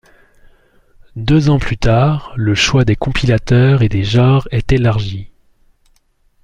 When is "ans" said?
1.51-1.59